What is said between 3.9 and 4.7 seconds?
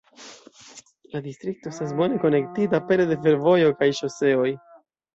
ŝoseoj.